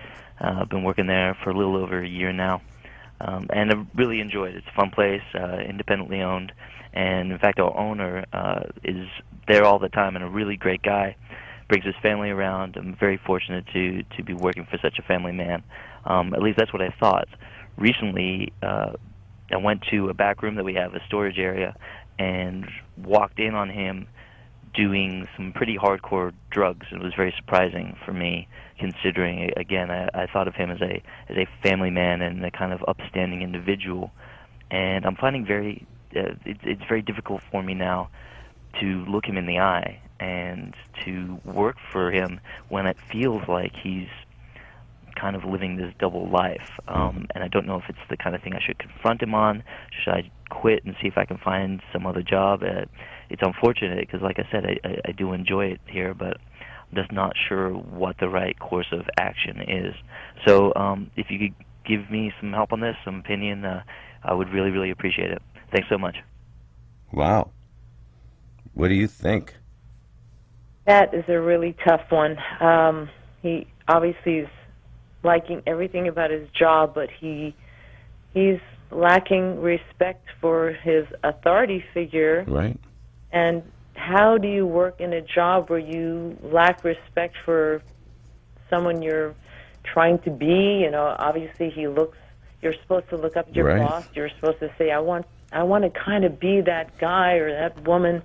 [0.40, 2.61] Uh, I've been working there for a little over a year now,
[3.24, 4.58] um, and I've really enjoyed it.
[4.58, 6.52] It's a fun place, uh, independently owned,
[6.92, 9.06] and in fact, our owner uh, is
[9.48, 11.16] there all the time and a really great guy.
[11.68, 12.76] Brings his family around.
[12.76, 15.62] I'm very fortunate to to be working for such a family man.
[16.04, 17.28] Um, at least that's what I thought.
[17.78, 18.92] Recently, uh,
[19.50, 21.74] I went to a back room that we have, a storage area,
[22.18, 24.08] and walked in on him
[24.74, 26.87] doing some pretty hardcore drugs.
[26.92, 31.02] It was very surprising for me, considering again I, I thought of him as a
[31.28, 34.12] as a family man and a kind of upstanding individual.
[34.70, 38.08] And I'm finding very uh, it's it's very difficult for me now
[38.80, 43.72] to look him in the eye and to work for him when it feels like
[43.82, 44.08] he's
[45.14, 46.70] kind of living this double life.
[46.88, 49.35] Um, and I don't know if it's the kind of thing I should confront him
[49.35, 49.62] on.
[50.02, 52.62] Should I quit and see if I can find some other job?
[52.62, 52.87] Uh,
[53.33, 56.95] it's unfortunate because, like I said, I, I, I do enjoy it here, but I'm
[56.95, 59.95] just not sure what the right course of action is.
[60.47, 61.55] So um, if you could
[61.87, 63.83] give me some help on this, some opinion, uh,
[64.23, 65.40] I would really, really appreciate it.
[65.73, 66.16] Thanks so much.
[67.11, 67.51] wow.
[68.75, 69.55] What do you think?
[70.87, 72.37] That is a really tough one.
[72.61, 73.09] Um,
[73.40, 74.49] he obviously is
[75.23, 77.55] liking everything about his job, but he
[78.35, 82.45] he's lacking respect for his authority figure.
[82.47, 82.79] Right?
[83.33, 83.62] And
[83.97, 87.83] how do you work in a job where you lack respect for
[88.71, 89.35] someone you're
[89.85, 90.81] trying to be?
[90.83, 92.18] You know, obviously he looks.
[92.61, 93.79] You're supposed to look up to your Right.
[93.79, 94.05] boss.
[94.14, 97.51] You're supposed to say, "I want, I want to kind of be that guy or
[97.51, 98.23] that woman."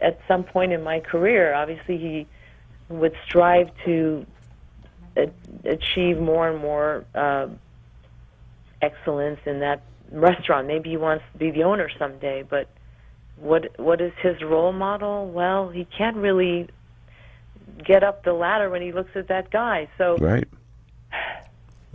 [0.00, 2.26] At some point in my career, obviously he
[2.88, 4.26] would strive to
[5.16, 5.30] a-
[5.64, 7.48] achieve more and more uh,
[8.82, 10.66] excellence in that restaurant.
[10.66, 12.68] Maybe he wants to be the owner someday, but
[13.40, 15.28] what what is his role model?
[15.30, 16.68] Well, he can't really
[17.84, 19.88] get up the ladder when he looks at that guy.
[19.98, 20.46] So Right.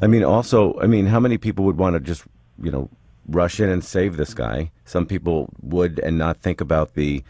[0.01, 2.25] I mean, also, I mean, how many people would want to just,
[2.61, 2.89] you know,
[3.27, 4.71] rush in and save this guy?
[4.83, 7.23] Some people would and not think about the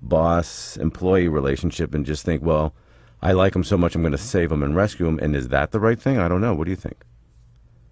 [0.00, 2.72] boss employee relationship and just think, well,
[3.20, 5.18] I like him so much, I'm going to save him and rescue him.
[5.18, 6.18] And is that the right thing?
[6.18, 6.54] I don't know.
[6.54, 7.02] What do you think?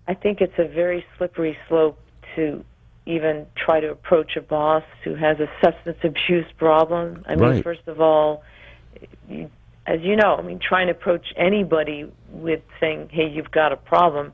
[0.07, 1.99] I think it's a very slippery slope
[2.35, 2.64] to
[3.09, 7.25] even try to approach a boss who has a substance abuse problem.
[7.27, 7.64] I mean, Right.
[7.64, 8.42] first of all,
[9.29, 9.51] you,
[9.87, 13.77] as you know, I mean, trying to approach anybody with saying, "Hey, you've got a
[13.77, 14.33] problem,"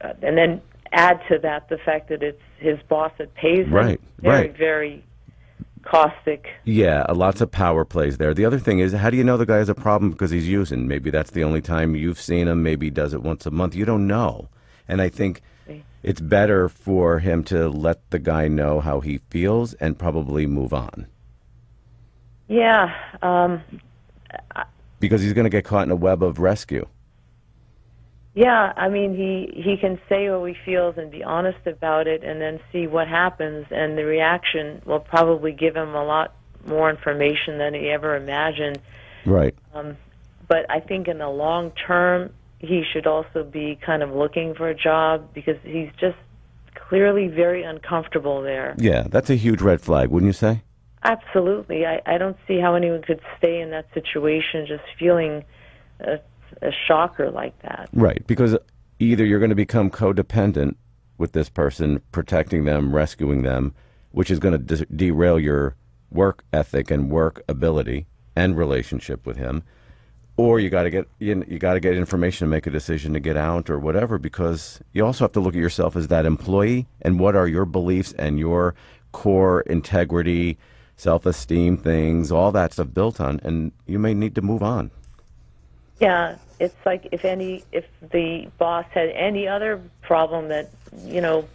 [0.00, 0.60] uh, and then
[0.92, 3.74] add to that the fact that it's his boss that pays him.
[3.74, 4.56] Right, Very, right.
[4.56, 5.04] very
[5.82, 6.48] caustic.
[6.64, 8.34] Yeah, uh, lots of power plays there.
[8.34, 10.48] The other thing is, how do you know the guy has a problem because he's
[10.48, 10.88] using?
[10.88, 12.62] Maybe that's the only time you've seen him.
[12.62, 13.76] Maybe he does it once a month.
[13.76, 14.48] You don't know.
[14.88, 15.42] And I think
[16.02, 20.72] it's better for him to let the guy know how he feels and probably move
[20.72, 21.06] on
[22.48, 22.94] Yeah.
[23.22, 23.62] Um,
[25.00, 26.86] because he's going to get caught in a web of rescue.
[28.34, 32.22] Yeah, I mean, he he can say what he feels and be honest about it,
[32.22, 33.66] and then see what happens.
[33.70, 36.34] And the reaction will probably give him a lot
[36.66, 38.78] more information than he ever imagined.
[39.26, 39.54] Right.
[39.74, 39.96] Um,
[40.46, 44.68] but I think in the long term, he should also be kind of looking for
[44.68, 46.16] a job because he's just
[46.88, 48.74] clearly very uncomfortable there.
[48.78, 50.62] Yeah, that's a huge red flag, wouldn't you say?
[51.04, 55.44] Absolutely, I I don't see how anyone could stay in that situation just feeling
[56.04, 56.16] uh,
[56.60, 57.88] a shocker like that.
[57.92, 58.56] Right, because
[58.98, 60.74] either you're going to become codependent
[61.16, 63.74] with this person, protecting them, rescuing them,
[64.10, 65.76] which is going to de- derail your
[66.10, 69.62] work ethic and work ability and relationship with him,
[70.38, 73.12] or you got to get you, you got to get information to make a decision
[73.12, 74.18] to get out or whatever.
[74.18, 77.66] Because you also have to look at yourself as that employee and what are your
[77.66, 78.74] beliefs and your
[79.12, 80.56] core integrity,
[80.96, 84.92] self-esteem things, all that stuff built on, and you may need to move on.
[86.00, 90.70] Yeah, it's like if any if the boss had any other problem that
[91.04, 91.48] you know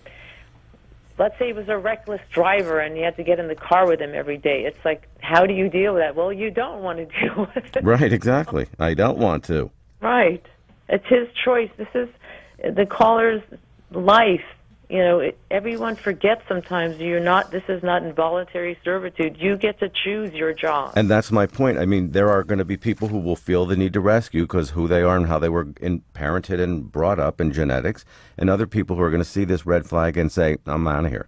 [1.18, 3.88] let's say he was a reckless driver and you had to get in the car
[3.88, 6.82] with him every day it's like how do you deal with that well you don't
[6.84, 8.68] want to deal with it Right, exactly.
[8.80, 9.72] I don't want to.
[10.02, 10.46] right
[10.90, 12.10] it's his choice this is
[12.76, 13.42] the caller's
[13.92, 14.44] life
[14.90, 19.80] you know it, everyone forgets sometimes you're not this is not involuntary servitude you get
[19.80, 21.78] to choose your job And that's my point.
[21.80, 24.44] I mean, there are going to be people who will feel the need to rescue
[24.44, 28.04] because who they are and how they were in, parented and brought up in genetics,
[28.38, 31.06] and other people who are going to see this red flag and say, "I'm out
[31.06, 31.28] of here."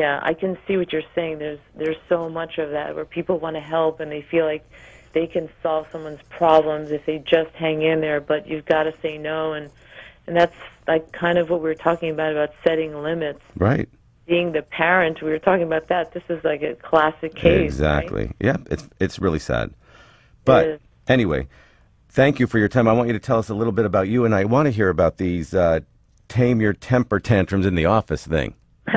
[0.00, 1.40] Yeah, I can see what you're saying.
[1.40, 4.64] There's there's so much of that where people want to help and they feel like
[5.12, 8.94] they can solve someone's problems if they just hang in there, but you've got to
[9.02, 9.70] say no and
[10.26, 10.56] and that's
[10.88, 13.42] like kind of what we were talking about about setting limits.
[13.56, 13.90] Right.
[14.24, 16.12] Being the parent, we were talking about that.
[16.12, 17.60] This is like a classic case.
[17.60, 18.24] exactly.
[18.24, 18.36] right?
[18.40, 19.74] Yeah, it's it's really sad.
[20.46, 21.46] But anyway,
[22.08, 22.88] thank you for your time.
[22.88, 24.70] I want you to tell us a little bit about you, and I want to
[24.70, 25.80] hear about these uh,
[26.28, 28.54] tame your temper tantrums in the office thing.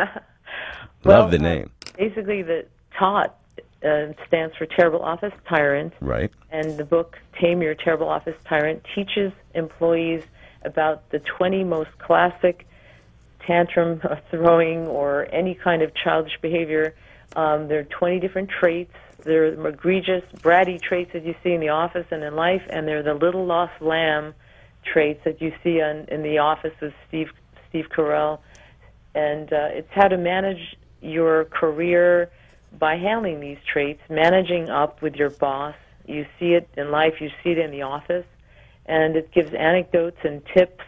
[1.04, 1.72] Well, Love the uh, name.
[1.98, 2.66] Basically, the
[2.98, 3.38] TOT
[3.84, 5.94] uh, stands for Terrible Office Tyrant.
[6.00, 6.32] Right.
[6.52, 10.24] and the book Tame Your Terrible Office Tyrant teaches employees
[10.64, 12.66] about the 20 most classic
[13.46, 16.96] tantrum throwing or any kind of childish behavior.
[17.36, 18.94] Um, there are 20 different traits.
[19.24, 23.04] They're egregious, bratty traits that you see in the office and in life, and they're
[23.04, 24.34] the little lost lamb
[24.86, 27.30] traits that you see on, in the office with Steve
[27.70, 28.40] Steve Carell.
[29.16, 32.32] And uh, it's how to manage your career
[32.80, 35.76] by handling these traits, managing up with your boss.
[36.06, 38.26] You see it in life, you see it in the office,
[38.86, 40.84] and it gives anecdotes and tips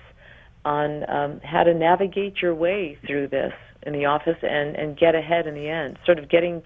[0.65, 5.13] on um, how to navigate your way through this in the office and, and get
[5.15, 5.97] ahead in the end.
[6.05, 6.63] Sort of getting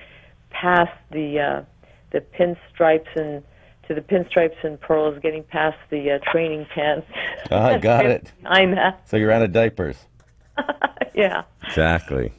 [0.50, 1.64] past the uh,
[2.12, 3.44] the pinstripes and
[3.88, 7.08] to the pinstripes and pearls, getting past the uh, training pants.
[7.52, 8.32] I got it.
[8.46, 9.08] I'm that.
[9.10, 9.98] So you're out of diapers.
[11.20, 11.44] Yeah.
[11.64, 12.32] Exactly.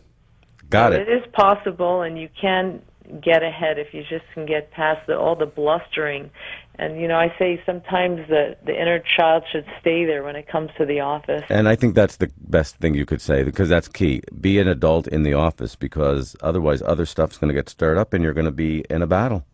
[0.71, 1.13] Got It it.
[1.13, 2.83] is possible, and you can
[3.21, 6.31] get ahead if you just can get past the, all the blustering.
[6.77, 10.47] And you know, I say sometimes the the inner child should stay there when it
[10.49, 11.43] comes to the office.
[11.51, 14.23] And I think that's the best thing you could say because that's key.
[14.41, 18.15] Be an adult in the office because otherwise other stuff's going to get stirred up
[18.15, 19.45] and you're going to be in a battle.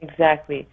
[0.00, 0.68] Exactly.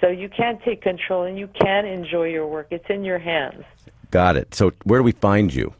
[0.00, 2.68] So you can take control and you can enjoy your work.
[2.70, 3.64] It's in your hands.
[4.10, 4.54] Got it.
[4.54, 5.74] So where do we find you?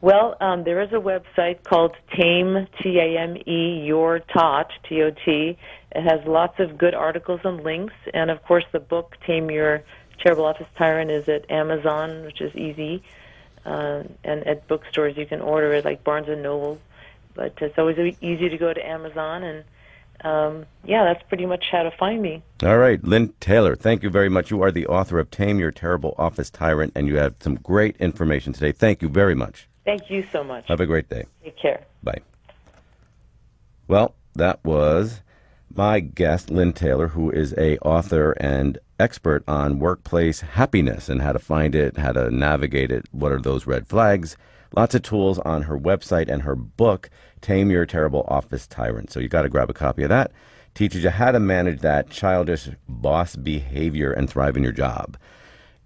[0.00, 5.02] Well, um, there is a website called Tame T A M E Your Tot T
[5.02, 5.58] O T.
[5.90, 9.82] It has lots of good articles and links, and of course, the book Tame Your
[10.22, 13.02] Terrible Office Tyrant is at Amazon, which is easy,
[13.64, 16.78] uh, and at bookstores you can order it like Barnes and Noble.
[17.34, 19.64] But it's always easy to go to Amazon, and
[20.20, 22.42] um, yeah, that's pretty much how to find me.
[22.62, 24.52] All right, Lynn Taylor, thank you very much.
[24.52, 27.96] You are the author of Tame Your Terrible Office Tyrant, and you have some great
[27.96, 28.70] information today.
[28.70, 29.68] Thank you very much.
[29.88, 30.68] Thank you so much.
[30.68, 31.24] Have a great day.
[31.42, 31.86] Take care.
[32.02, 32.20] Bye.
[33.86, 35.22] Well, that was
[35.74, 41.32] my guest, Lynn Taylor, who is a author and expert on workplace happiness and how
[41.32, 44.36] to find it, how to navigate it, what are those red flags.
[44.76, 47.08] Lots of tools on her website and her book,
[47.40, 49.10] Tame Your Terrible Office Tyrant.
[49.10, 50.32] So you got to grab a copy of that.
[50.74, 55.16] Teaches you how to manage that childish boss behavior and thrive in your job.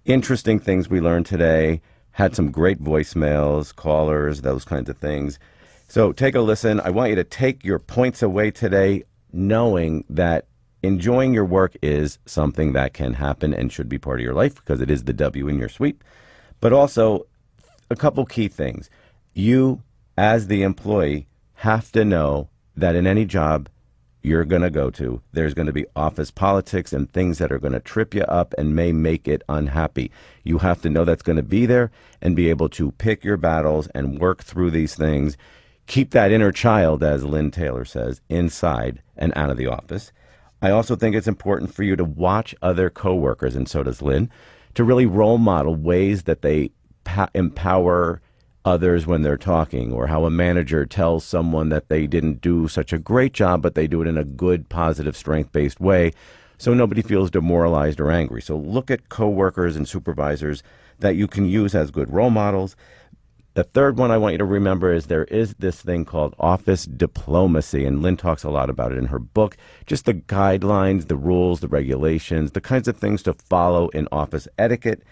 [0.03, 1.79] Interesting things we learned today.
[2.13, 5.39] Had some great voicemails, callers, those kinds of things.
[5.87, 6.79] So take a listen.
[6.79, 10.47] I want you to take your points away today, knowing that
[10.81, 14.55] enjoying your work is something that can happen and should be part of your life
[14.55, 16.03] because it is the W in your sweep.
[16.59, 17.25] But also,
[17.89, 18.89] a couple key things.
[19.33, 19.81] You,
[20.17, 23.69] as the employee, have to know that in any job
[24.23, 27.59] you're going to go to, there's going to be office politics and things that are
[27.59, 30.09] going to trip you up and may make it unhappy.
[30.43, 33.37] You have to know that's going to be there and be able to pick your
[33.37, 35.37] battles and work through these things.
[35.87, 40.13] Keep that inner child, as Lynn Taylor says, inside and out of the office.
[40.61, 44.29] I also think it's important for you to watch other coworkers, and so does Lynn,
[44.75, 46.71] to really role model ways that they
[47.35, 48.21] empower
[48.65, 52.93] others when they're talking, or how a manager tells someone that they didn't do such
[52.93, 56.11] a great job, but they do it in a good, positive, strength based way.
[56.57, 58.41] so nobody feels demoralized or angry.
[58.41, 60.63] So look at coworkers and supervisors
[60.99, 62.75] that you can use as good role models.
[63.55, 66.85] The third one I want you to remember is there is this thing called office
[66.85, 69.57] diplomacy, and Lynn talks a lot about it in her book.
[69.85, 74.47] Just the guidelines, the rules, the regulations, the kinds of things to follow in office
[74.57, 75.03] etiquette.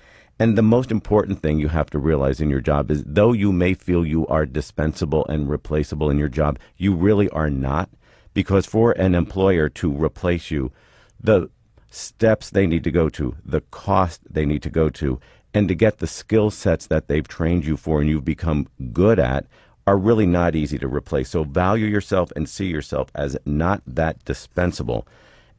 [0.42, 3.52] And the most important thing you have to realize in your job is though you
[3.52, 7.92] may feel you are dispensable and replaceable in your job, you really are not.
[8.34, 10.72] Because for an employer to replace you,
[11.20, 11.52] the
[11.92, 15.20] steps they need to go to, the cost they need to go to,
[15.54, 19.20] and to get the skill sets that they've trained you for and you've become good
[19.20, 19.46] at
[19.86, 21.30] are really not easy to replace.
[21.30, 25.08] So value yourself and see yourself as not that dispensable.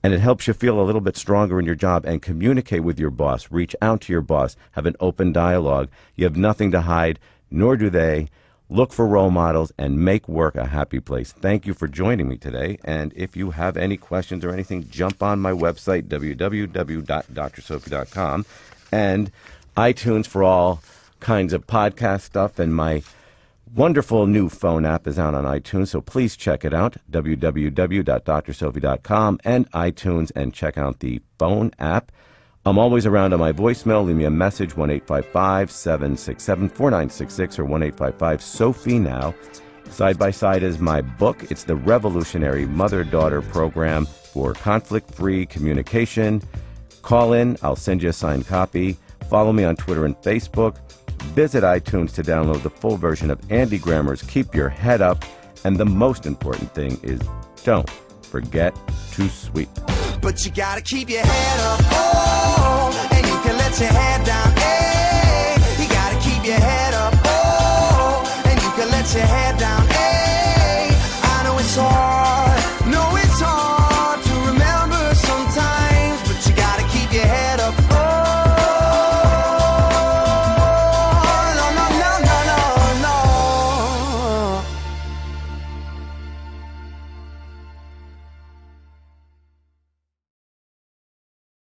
[0.03, 2.98] And it helps you feel a little bit stronger in your job and communicate with
[2.98, 3.50] your boss.
[3.50, 4.57] Reach out to your boss.
[4.72, 5.88] Have an open dialogue.
[6.16, 8.28] You have nothing to hide, nor do they.
[8.68, 11.30] Look for role models and make work a happy place.
[11.30, 12.78] Thank you for joining me today.
[12.84, 18.46] And if you have any questions or anything, jump on my website, www.drsophie.com.
[18.90, 19.30] And
[19.76, 20.82] iTunes for all
[21.20, 23.03] kinds of podcast stuff, and my
[23.74, 29.70] wonderful new phone app is out on iTunes, so please check it out, www.drsophie.com and
[29.72, 32.12] iTunes, and check out the phone app.
[32.64, 34.06] I'm always around on my voicemail.
[34.06, 39.34] Leave me a message, 1 767 4966 or 1 Sophie Now.
[39.90, 41.50] Side by Side is my book.
[41.50, 46.40] It's the revolutionary mother daughter program for conflict free communication.
[47.02, 48.96] Call in, I'll send you a signed copy.
[49.28, 50.76] Follow me on Twitter and Facebook.
[51.34, 55.24] Visit iTunes to download the full version of Andy Grammer's Keep Your Head Up.
[55.64, 57.20] And the most important thing is
[57.64, 57.88] don't
[58.22, 58.76] forget
[59.12, 59.68] to sweep.
[60.20, 64.52] But you gotta keep your head up, oh, and you can let your head down,
[64.52, 65.82] hey.
[65.82, 69.58] You gotta keep your head up, oh, and you can let your head